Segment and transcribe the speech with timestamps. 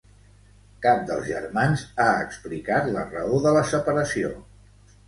[0.85, 4.35] Cap dels germans ha explicat la raó de la separació.